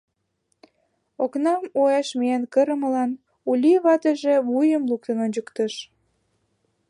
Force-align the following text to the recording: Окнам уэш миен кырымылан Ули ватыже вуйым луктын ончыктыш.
Окнам 1.23 1.63
уэш 1.79 2.09
миен 2.19 2.43
кырымылан 2.53 3.11
Ули 3.49 3.73
ватыже 3.83 4.35
вуйым 4.49 4.83
луктын 4.89 5.17
ончыктыш. 5.25 5.73